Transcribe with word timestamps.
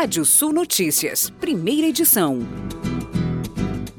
Rádio 0.00 0.24
Sul 0.24 0.52
Notícias, 0.52 1.28
primeira 1.28 1.88
edição. 1.88 2.38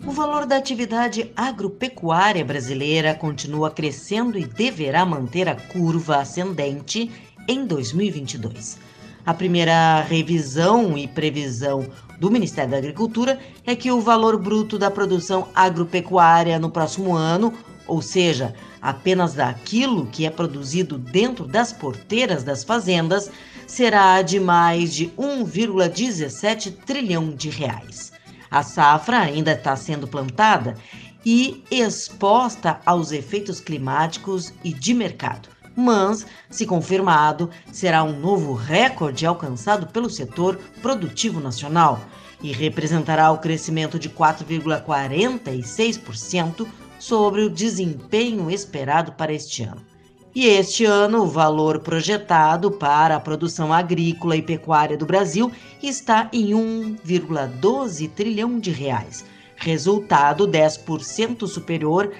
O 0.08 0.12
valor 0.12 0.46
da 0.46 0.56
atividade 0.56 1.30
agropecuária 1.36 2.46
brasileira 2.46 3.14
continua 3.14 3.70
crescendo 3.70 4.40
e 4.40 4.46
deverá 4.46 5.06
manter 5.06 5.50
a 5.50 5.56
curva 5.56 6.20
ascendente 6.20 7.12
em 7.50 7.66
2022. 7.66 8.80
A 9.26 9.34
primeira 9.34 10.02
revisão 10.04 10.98
e 10.98 11.06
previsão 11.06 11.86
do 12.18 12.32
Ministério 12.32 12.72
da 12.72 12.78
Agricultura 12.78 13.38
é 13.66 13.76
que 13.76 13.92
o 13.92 14.00
valor 14.00 14.38
bruto 14.38 14.80
da 14.80 14.90
produção 14.90 15.50
agropecuária 15.54 16.58
no 16.58 16.72
próximo 16.72 17.14
ano, 17.14 17.54
ou 17.90 18.02
seja, 18.02 18.54
apenas 18.82 19.34
daquilo 19.34 20.06
que 20.06 20.26
é 20.26 20.30
produzido 20.30 20.98
dentro 20.98 21.46
das 21.46 21.74
porteiras 21.74 22.42
das 22.44 22.64
fazendas, 22.64 23.30
será 23.68 24.22
de 24.22 24.40
mais 24.40 24.94
de 24.94 25.08
1,17 25.18 26.74
trilhão 26.86 27.32
de 27.32 27.50
reais. 27.50 28.14
A 28.50 28.64
safra 28.64 29.20
ainda 29.20 29.52
está 29.52 29.76
sendo 29.76 30.08
plantada 30.08 30.78
e 31.26 31.62
exposta 31.70 32.80
aos 32.86 33.12
efeitos 33.12 33.60
climáticos 33.60 34.54
e 34.64 34.72
de 34.74 34.94
mercado. 34.94 35.50
Mas, 35.76 36.26
se 36.50 36.66
confirmado, 36.66 37.50
será 37.72 38.04
um 38.04 38.20
novo 38.20 38.54
recorde 38.54 39.26
alcançado 39.26 39.88
pelo 39.88 40.10
setor 40.10 40.60
produtivo 40.82 41.40
nacional 41.40 42.02
e 42.42 42.52
representará 42.52 43.32
o 43.32 43.38
crescimento 43.38 43.98
de 44.00 44.10
4,46% 44.10 46.68
sobre 47.00 47.42
o 47.42 47.50
desempenho 47.50 48.52
esperado 48.52 49.14
para 49.14 49.34
este 49.34 49.64
ano. 49.64 49.90
E 50.36 50.46
este 50.46 50.86
ano, 50.86 51.24
o 51.24 51.28
valor 51.28 51.80
projetado 51.80 52.70
para 52.70 53.16
a 53.16 53.20
produção 53.20 53.74
agrícola 53.74 54.36
e 54.36 54.42
pecuária 54.42 54.96
do 54.96 55.06
Brasil 55.06 55.52
está 55.82 56.30
em 56.32 56.52
1,12 56.52 58.10
trilhão 58.12 58.60
de 58.60 58.70
reais, 58.70 59.26
resultado 59.56 60.48
10% 60.48 61.48
superior 61.48 62.14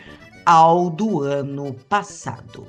ao 0.44 0.90
do 0.90 1.22
ano 1.22 1.76
passado. 1.88 2.66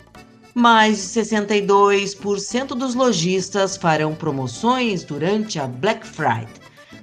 Mais 0.55 0.99
de 0.99 1.21
62% 1.21 2.69
dos 2.69 2.95
lojistas 2.95 3.77
farão 3.77 4.15
promoções 4.15 5.03
durante 5.05 5.59
a 5.59 5.67
Black 5.67 6.07
Friday, 6.07 6.49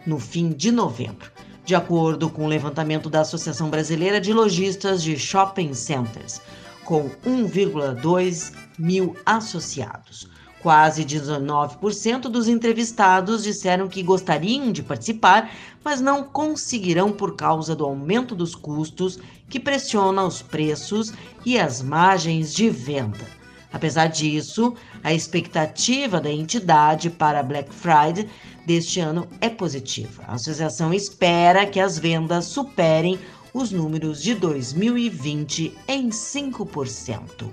no 0.06 0.20
fim 0.20 0.50
de 0.50 0.72
novembro, 0.72 1.32
de 1.68 1.76
acordo 1.76 2.30
com 2.30 2.46
o 2.46 2.48
levantamento 2.48 3.10
da 3.10 3.20
Associação 3.20 3.70
Brasileira 3.70 4.22
de 4.22 4.32
Lojistas 4.32 5.04
de 5.04 5.20
Shopping 5.20 5.74
Centers 5.74 6.40
com 6.86 7.10
1,2 7.26 8.54
mil 8.80 9.18
associados. 9.26 10.30
Quase 10.62 11.04
19% 11.04 12.30
dos 12.30 12.48
entrevistados 12.48 13.44
disseram 13.44 13.90
que 13.90 14.02
gostariam 14.02 14.72
de 14.72 14.82
participar, 14.82 15.52
mas 15.84 16.00
não 16.00 16.24
conseguirão 16.24 17.12
por 17.12 17.36
causa 17.36 17.76
do 17.76 17.84
aumento 17.84 18.34
dos 18.34 18.56
custos 18.56 19.20
que 19.50 19.60
pressiona 19.60 20.24
os 20.24 20.42
preços 20.42 21.12
e 21.46 21.60
as 21.60 21.82
margens 21.82 22.54
de 22.54 22.70
venda. 22.70 23.28
Apesar 23.74 24.08
disso, 24.08 24.74
a 25.04 25.14
expectativa 25.14 26.22
da 26.22 26.32
entidade 26.32 27.10
para 27.10 27.44
Black 27.44 27.74
Friday 27.74 28.30
deste 28.68 29.00
ano 29.00 29.30
é 29.40 29.48
positiva. 29.48 30.24
A 30.28 30.34
associação 30.34 30.94
espera 30.94 31.66
que 31.66 31.80
as 31.80 31.98
vendas 31.98 32.46
superem 32.46 33.18
os 33.54 33.72
números 33.72 34.22
de 34.22 34.36
2020 34.36 35.74
em 35.88 36.10
5%. 36.10 37.50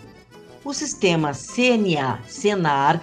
O 0.64 0.74
sistema 0.74 1.30
CNA-Senar 1.30 3.00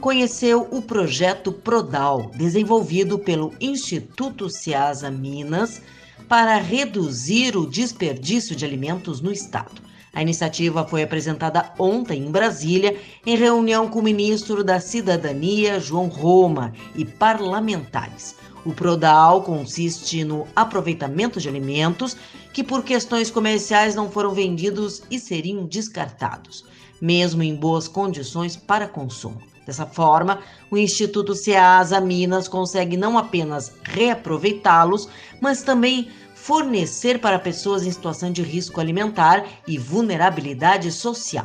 conheceu 0.00 0.68
o 0.70 0.80
projeto 0.80 1.50
Prodal, 1.50 2.30
desenvolvido 2.36 3.18
pelo 3.18 3.52
Instituto 3.60 4.48
Ceasa 4.48 5.10
Minas 5.10 5.82
para 6.28 6.58
reduzir 6.58 7.56
o 7.56 7.66
desperdício 7.66 8.54
de 8.54 8.64
alimentos 8.64 9.20
no 9.20 9.32
estado. 9.32 9.82
A 10.18 10.22
iniciativa 10.22 10.84
foi 10.84 11.04
apresentada 11.04 11.72
ontem 11.78 12.24
em 12.26 12.28
Brasília, 12.28 12.96
em 13.24 13.36
reunião 13.36 13.86
com 13.86 14.00
o 14.00 14.02
ministro 14.02 14.64
da 14.64 14.80
Cidadania, 14.80 15.78
João 15.78 16.08
Roma, 16.08 16.72
e 16.96 17.04
parlamentares. 17.04 18.34
O 18.66 18.72
Prodal 18.72 19.42
consiste 19.44 20.24
no 20.24 20.44
aproveitamento 20.56 21.40
de 21.40 21.48
alimentos 21.48 22.16
que, 22.52 22.64
por 22.64 22.82
questões 22.82 23.30
comerciais, 23.30 23.94
não 23.94 24.10
foram 24.10 24.32
vendidos 24.34 25.04
e 25.08 25.20
seriam 25.20 25.64
descartados, 25.66 26.64
mesmo 27.00 27.40
em 27.44 27.54
boas 27.54 27.86
condições 27.86 28.56
para 28.56 28.88
consumo. 28.88 29.40
Dessa 29.64 29.86
forma, 29.86 30.40
o 30.68 30.76
Instituto 30.76 31.32
Ceasa 31.32 32.00
Minas 32.00 32.48
consegue 32.48 32.96
não 32.96 33.16
apenas 33.16 33.72
reaproveitá-los, 33.84 35.08
mas 35.40 35.62
também 35.62 36.08
fornecer 36.48 37.18
para 37.18 37.38
pessoas 37.38 37.84
em 37.84 37.90
situação 37.90 38.32
de 38.32 38.40
risco 38.42 38.80
alimentar 38.80 39.46
e 39.66 39.76
vulnerabilidade 39.76 40.90
social. 40.90 41.44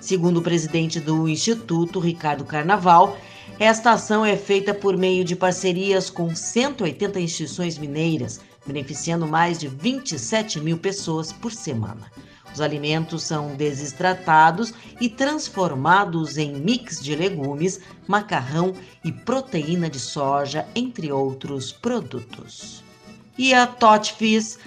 Segundo 0.00 0.36
o 0.36 0.42
presidente 0.42 1.00
do 1.00 1.28
Instituto, 1.28 1.98
Ricardo 1.98 2.44
Carnaval, 2.44 3.18
esta 3.58 3.90
ação 3.90 4.24
é 4.24 4.36
feita 4.36 4.72
por 4.72 4.96
meio 4.96 5.24
de 5.24 5.34
parcerias 5.34 6.08
com 6.08 6.32
180 6.32 7.18
instituições 7.18 7.76
mineiras, 7.76 8.40
beneficiando 8.64 9.26
mais 9.26 9.58
de 9.58 9.66
27 9.66 10.60
mil 10.60 10.78
pessoas 10.78 11.32
por 11.32 11.50
semana. 11.50 12.08
Os 12.54 12.60
alimentos 12.60 13.24
são 13.24 13.56
desistratados 13.56 14.72
e 15.00 15.08
transformados 15.08 16.38
em 16.38 16.54
mix 16.54 17.00
de 17.02 17.16
legumes, 17.16 17.80
macarrão 18.06 18.72
e 19.04 19.10
proteína 19.10 19.90
de 19.90 19.98
soja, 19.98 20.64
entre 20.76 21.10
outros 21.10 21.72
produtos. 21.72 22.83
E 23.36 23.52
a 23.52 23.66
Totfis, 23.66 24.58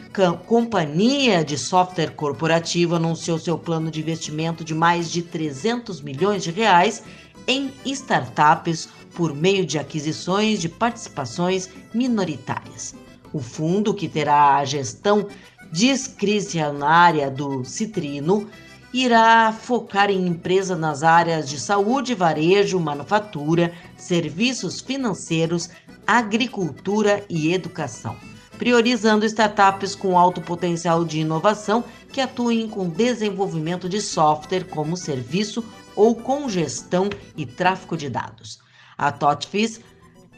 companhia 0.45 1.43
de 1.43 1.57
software 1.57 2.11
corporativo, 2.11 2.95
anunciou 2.95 3.39
seu 3.39 3.57
plano 3.57 3.89
de 3.89 4.01
investimento 4.01 4.61
de 4.61 4.75
mais 4.75 5.09
de 5.09 5.21
300 5.21 6.01
milhões 6.01 6.43
de 6.43 6.51
reais 6.51 7.01
em 7.47 7.71
startups 7.85 8.89
por 9.15 9.33
meio 9.33 9.65
de 9.65 9.79
aquisições 9.79 10.59
de 10.59 10.67
participações 10.67 11.69
minoritárias. 11.93 12.93
O 13.31 13.39
fundo, 13.39 13.93
que 13.93 14.09
terá 14.09 14.57
a 14.57 14.65
gestão 14.65 15.27
discricionária 15.71 17.31
do 17.31 17.63
Citrino, 17.63 18.49
irá 18.93 19.53
focar 19.53 20.09
em 20.09 20.27
empresas 20.27 20.77
nas 20.77 21.03
áreas 21.03 21.49
de 21.49 21.57
saúde, 21.57 22.13
varejo, 22.13 22.79
manufatura, 22.79 23.73
serviços 23.95 24.81
financeiros, 24.81 25.69
agricultura 26.05 27.23
e 27.29 27.53
educação, 27.53 28.15
priorizando 28.57 29.25
startups 29.25 29.95
com 29.95 30.17
alto 30.17 30.41
potencial 30.41 31.05
de 31.05 31.19
inovação 31.19 31.83
que 32.11 32.21
atuem 32.21 32.67
com 32.67 32.89
desenvolvimento 32.89 33.87
de 33.87 34.01
software 34.01 34.65
como 34.65 34.97
serviço 34.97 35.63
ou 35.95 36.15
com 36.15 36.49
gestão 36.49 37.09
e 37.35 37.45
tráfego 37.45 37.95
de 37.95 38.09
dados. 38.09 38.59
A 38.97 39.11
Totfis 39.11 39.79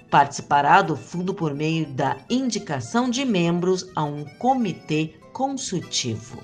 participará 0.09 0.81
do 0.81 0.95
fundo 0.95 1.33
por 1.33 1.53
meio 1.53 1.85
da 1.85 2.17
indicação 2.29 3.09
de 3.09 3.23
membros 3.23 3.87
a 3.95 4.03
um 4.03 4.25
comitê 4.37 5.13
consultivo. 5.31 6.41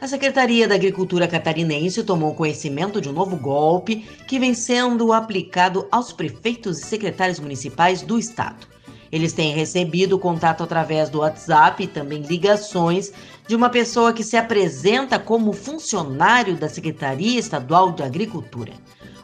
A 0.00 0.06
Secretaria 0.06 0.68
da 0.68 0.76
Agricultura 0.76 1.26
catarinense 1.26 2.04
tomou 2.04 2.34
conhecimento 2.34 3.00
de 3.00 3.08
um 3.08 3.12
novo 3.12 3.36
golpe 3.36 3.96
que 4.28 4.38
vem 4.38 4.54
sendo 4.54 5.12
aplicado 5.12 5.88
aos 5.90 6.12
prefeitos 6.12 6.78
e 6.78 6.86
secretários 6.86 7.40
municipais 7.40 8.00
do 8.02 8.16
estado. 8.16 8.77
Eles 9.10 9.32
têm 9.32 9.54
recebido 9.54 10.18
contato 10.18 10.62
através 10.62 11.08
do 11.08 11.20
WhatsApp 11.20 11.82
e 11.82 11.86
também 11.86 12.22
ligações 12.22 13.12
de 13.46 13.56
uma 13.56 13.70
pessoa 13.70 14.12
que 14.12 14.22
se 14.22 14.36
apresenta 14.36 15.18
como 15.18 15.52
funcionário 15.52 16.56
da 16.56 16.68
Secretaria 16.68 17.38
Estadual 17.38 17.92
de 17.92 18.02
Agricultura. 18.02 18.72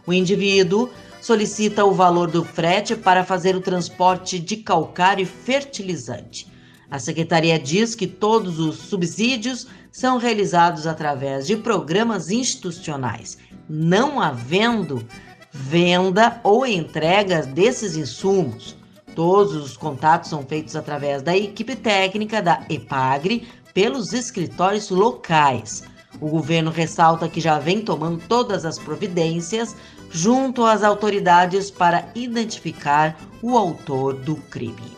O 0.06 0.12
indivíduo 0.12 0.90
solicita 1.20 1.84
o 1.84 1.92
valor 1.92 2.30
do 2.30 2.44
frete 2.44 2.94
para 2.94 3.24
fazer 3.24 3.56
o 3.56 3.60
transporte 3.60 4.38
de 4.38 4.58
calcário 4.58 5.22
e 5.22 5.26
fertilizante. 5.26 6.52
A 6.90 6.98
secretaria 6.98 7.58
diz 7.58 7.94
que 7.94 8.06
todos 8.06 8.58
os 8.58 8.76
subsídios 8.76 9.66
são 9.90 10.18
realizados 10.18 10.86
através 10.86 11.46
de 11.46 11.56
programas 11.56 12.30
institucionais, 12.30 13.38
não 13.68 14.20
havendo 14.20 15.04
venda 15.50 16.40
ou 16.44 16.66
entrega 16.66 17.42
desses 17.42 17.96
insumos. 17.96 18.76
Todos 19.14 19.54
os 19.54 19.76
contatos 19.76 20.30
são 20.30 20.42
feitos 20.42 20.74
através 20.74 21.22
da 21.22 21.36
equipe 21.36 21.76
técnica 21.76 22.42
da 22.42 22.64
EPAGRE 22.68 23.46
pelos 23.72 24.12
escritórios 24.12 24.90
locais. 24.90 25.84
O 26.20 26.28
governo 26.28 26.70
ressalta 26.70 27.28
que 27.28 27.40
já 27.40 27.58
vem 27.58 27.80
tomando 27.80 28.22
todas 28.28 28.64
as 28.64 28.78
providências 28.78 29.76
junto 30.10 30.64
às 30.64 30.82
autoridades 30.82 31.70
para 31.70 32.08
identificar 32.14 33.18
o 33.42 33.56
autor 33.56 34.14
do 34.14 34.36
crime. 34.36 34.94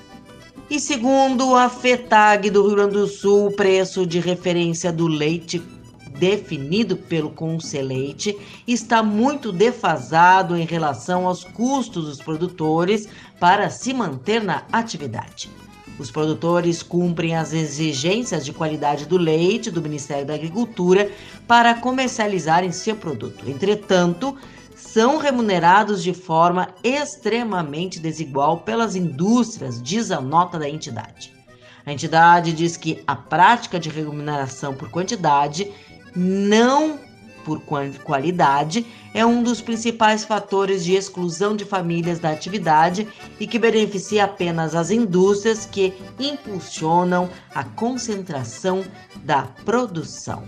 E 0.69 0.81
segundo 0.81 1.55
a 1.55 1.69
FETAG 1.69 2.51
do 2.51 2.67
Rio 2.67 2.75
Grande 2.75 2.95
do 2.95 3.07
Sul, 3.07 3.47
o 3.47 3.53
preço 3.53 4.05
de 4.05 4.19
referência 4.19 4.93
do 4.93 5.07
leite 5.07 5.63
definido 6.19 6.97
pelo 6.97 7.31
Conselheite 7.31 8.37
está 8.67 9.03
muito 9.03 9.53
defasado 9.53 10.57
em 10.57 10.65
relação 10.65 11.27
aos 11.27 11.45
custos 11.45 12.07
dos 12.07 12.19
produtores 12.19 13.09
para 13.39 13.71
se 13.71 13.93
manter 13.93 14.43
na 14.43 14.65
atividade. 14.73 15.51
Os 15.99 16.11
produtores 16.11 16.83
cumprem 16.83 17.37
as 17.37 17.53
exigências 17.53 18.45
de 18.45 18.53
qualidade 18.53 19.07
do 19.07 19.17
leite 19.17 19.71
do 19.71 19.81
Ministério 19.81 20.27
da 20.27 20.35
Agricultura 20.35 21.11
para 21.47 21.75
comercializarem 21.75 22.71
seu 22.71 22.97
produto. 22.97 23.49
Entretanto, 23.49 24.37
são 24.75 25.17
remunerados 25.17 26.03
de 26.03 26.13
forma 26.13 26.69
extremamente 26.85 27.99
desigual 27.99 28.59
pelas 28.59 28.95
indústrias, 28.95 29.83
diz 29.83 30.11
a 30.11 30.21
nota 30.21 30.59
da 30.59 30.69
entidade. 30.69 31.33
A 31.87 31.93
entidade 31.93 32.53
diz 32.53 32.77
que 32.77 33.03
a 33.07 33.15
prática 33.15 33.79
de 33.79 33.89
remuneração 33.89 34.75
por 34.75 34.91
quantidade, 34.91 35.73
não 36.17 36.99
por 37.45 37.63
qualidade, 38.03 38.85
é 39.15 39.25
um 39.25 39.41
dos 39.41 39.61
principais 39.61 40.25
fatores 40.25 40.85
de 40.85 40.95
exclusão 40.95 41.55
de 41.55 41.65
famílias 41.65 42.19
da 42.19 42.33
atividade 42.33 43.07
e 43.39 43.47
que 43.47 43.57
beneficia 43.57 44.25
apenas 44.25 44.75
as 44.75 44.91
indústrias 44.91 45.65
que 45.65 45.95
impulsionam 46.19 47.31
a 47.55 47.63
concentração 47.63 48.85
da 49.23 49.43
produção. 49.65 50.43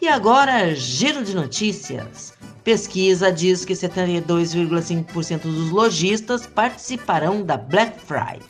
E 0.00 0.06
agora, 0.06 0.72
giro 0.76 1.24
de 1.24 1.34
notícias. 1.34 2.32
Pesquisa 2.62 3.32
diz 3.32 3.64
que 3.64 3.72
72,5% 3.72 5.40
dos 5.40 5.70
lojistas 5.70 6.46
participarão 6.46 7.42
da 7.42 7.56
Black 7.56 8.00
Friday. 8.00 8.42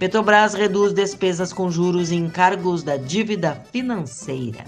Petrobras 0.00 0.54
reduz 0.54 0.92
despesas 0.92 1.52
com 1.52 1.70
juros 1.70 2.10
e 2.10 2.16
encargos 2.16 2.82
da 2.82 2.96
dívida 2.96 3.62
financeira. 3.70 4.64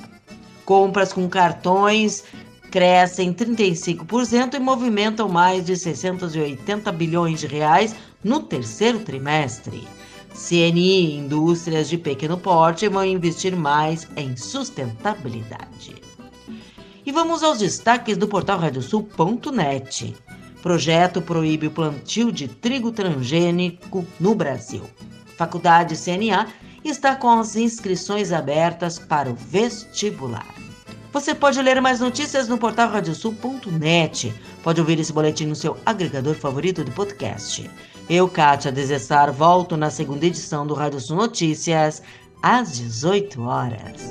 Compras 0.65 1.13
com 1.13 1.29
cartões 1.29 2.25
crescem 2.71 3.35
35% 3.35 4.55
e 4.55 4.59
movimentam 4.59 5.29
mais 5.29 5.67
de 5.67 5.77
680 5.77 6.91
bilhões 6.93 7.41
de 7.41 7.47
reais 7.47 7.95
no 8.25 8.41
terceiro 8.41 9.01
trimestre. 9.01 9.87
CNI 10.35 11.11
e 11.11 11.19
indústrias 11.19 11.89
de 11.91 11.99
pequeno 11.99 12.39
porte 12.39 12.89
vão 12.89 13.05
investir 13.05 13.55
mais 13.55 14.09
em 14.17 14.35
sustentabilidade. 14.37 15.95
E 17.05 17.13
vamos 17.13 17.43
aos 17.43 17.59
destaques 17.59 18.17
do 18.17 18.27
portal 18.27 18.59
radiosul.net. 18.59 20.15
Projeto 20.63 21.21
proíbe 21.21 21.67
o 21.67 21.71
plantio 21.71 22.33
de 22.33 22.49
trigo 22.49 22.93
transgênico 22.93 24.07
no 24.19 24.35
Brasil. 24.35 24.85
Faculdade 25.37 25.97
CNA 25.97 26.47
está 26.85 27.17
com 27.17 27.31
as 27.31 27.57
inscrições 27.57 28.33
abertas 28.33 28.99
para 28.99 29.31
o 29.31 29.35
vestibular. 29.35 30.47
Você 31.13 31.35
pode 31.35 31.61
ler 31.61 31.81
mais 31.81 32.01
notícias 32.01 32.49
no 32.49 32.57
portal 32.57 32.89
radiosul.net. 32.89 34.35
Pode 34.63 34.81
ouvir 34.81 34.99
esse 34.99 35.13
boletim 35.13 35.47
no 35.47 35.55
seu 35.55 35.77
agregador 35.85 36.35
favorito 36.35 36.83
de 36.83 36.91
podcast. 36.91 37.71
Eu, 38.09 38.29
Kátia 38.29 38.73
Desessar, 38.73 39.33
volto 39.33 39.77
na 39.77 39.91
segunda 39.91 40.25
edição 40.25 40.67
do 40.67 40.75
Rádio 40.75 41.01
Sul 41.01 41.17
Notícias, 41.17 42.03
às 42.43 42.79
18 42.79 43.43
horas. 43.43 44.03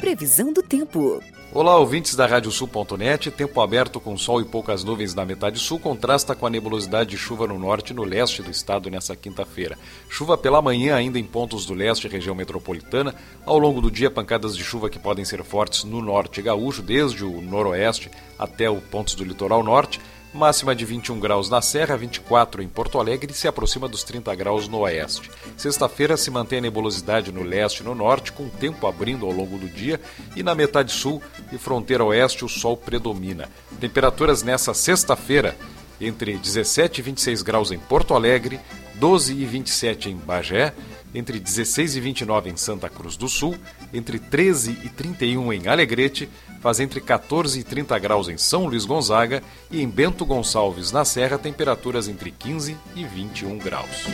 Previsão 0.00 0.52
do 0.52 0.62
tempo. 0.62 1.22
Olá, 1.54 1.76
ouvintes 1.76 2.16
da 2.16 2.24
Radiosul.net. 2.24 3.30
Tempo 3.30 3.60
aberto 3.60 4.00
com 4.00 4.16
sol 4.16 4.40
e 4.40 4.44
poucas 4.46 4.82
nuvens 4.82 5.14
na 5.14 5.22
metade 5.22 5.58
sul 5.58 5.78
contrasta 5.78 6.34
com 6.34 6.46
a 6.46 6.50
nebulosidade 6.50 7.10
de 7.10 7.18
chuva 7.18 7.46
no 7.46 7.58
norte 7.58 7.90
e 7.90 7.94
no 7.94 8.04
leste 8.04 8.40
do 8.40 8.50
estado 8.50 8.88
nessa 8.88 9.14
quinta-feira. 9.14 9.76
Chuva 10.08 10.38
pela 10.38 10.62
manhã 10.62 10.96
ainda 10.96 11.18
em 11.18 11.24
pontos 11.24 11.66
do 11.66 11.74
leste 11.74 12.06
e 12.06 12.10
região 12.10 12.34
metropolitana. 12.34 13.14
Ao 13.44 13.58
longo 13.58 13.82
do 13.82 13.90
dia, 13.90 14.10
pancadas 14.10 14.56
de 14.56 14.64
chuva 14.64 14.88
que 14.88 14.98
podem 14.98 15.26
ser 15.26 15.44
fortes 15.44 15.84
no 15.84 16.00
norte 16.00 16.40
gaúcho, 16.40 16.80
desde 16.80 17.22
o 17.22 17.42
noroeste 17.42 18.10
até 18.38 18.70
os 18.70 18.82
pontos 18.84 19.14
do 19.14 19.22
litoral 19.22 19.62
norte 19.62 20.00
máxima 20.32 20.74
de 20.74 20.84
21 20.84 21.20
graus 21.20 21.50
na 21.50 21.60
Serra, 21.60 21.96
24 21.96 22.62
em 22.62 22.68
Porto 22.68 22.98
Alegre 22.98 23.32
e 23.32 23.34
se 23.34 23.46
aproxima 23.46 23.88
dos 23.88 24.02
30 24.02 24.34
graus 24.34 24.66
no 24.68 24.78
oeste. 24.78 25.30
Sexta-feira 25.56 26.16
se 26.16 26.30
mantém 26.30 26.58
a 26.58 26.62
nebulosidade 26.62 27.30
no 27.30 27.42
leste 27.42 27.80
e 27.80 27.84
no 27.84 27.94
norte, 27.94 28.32
com 28.32 28.44
o 28.44 28.50
tempo 28.50 28.86
abrindo 28.86 29.26
ao 29.26 29.32
longo 29.32 29.58
do 29.58 29.68
dia, 29.68 30.00
e 30.34 30.42
na 30.42 30.54
metade 30.54 30.92
sul 30.92 31.22
e 31.52 31.58
fronteira 31.58 32.04
oeste 32.04 32.44
o 32.44 32.48
sol 32.48 32.76
predomina. 32.76 33.48
Temperaturas 33.78 34.42
nessa 34.42 34.72
sexta-feira 34.72 35.56
entre 36.00 36.36
17 36.36 37.00
e 37.00 37.02
26 37.02 37.42
graus 37.42 37.70
em 37.70 37.78
Porto 37.78 38.14
Alegre, 38.14 38.58
12 38.94 39.34
e 39.34 39.44
27 39.44 40.10
em 40.10 40.16
Bagé, 40.16 40.72
entre 41.14 41.38
16 41.38 41.96
e 41.96 42.00
29 42.00 42.50
em 42.50 42.56
Santa 42.56 42.88
Cruz 42.88 43.16
do 43.16 43.28
Sul, 43.28 43.54
entre 43.92 44.18
13 44.18 44.78
e 44.82 44.88
31 44.88 45.52
em 45.52 45.68
Alegrete, 45.68 46.28
faz 46.62 46.78
entre 46.78 47.00
14 47.00 47.58
e 47.58 47.64
30 47.64 47.98
graus 47.98 48.28
em 48.28 48.38
São 48.38 48.66
Luís 48.66 48.84
Gonzaga 48.84 49.42
e 49.70 49.82
em 49.82 49.88
Bento 49.88 50.24
Gonçalves, 50.24 50.92
na 50.92 51.04
Serra, 51.04 51.36
temperaturas 51.36 52.06
entre 52.06 52.30
15 52.30 52.76
e 52.94 53.04
21 53.04 53.58
graus. 53.58 54.06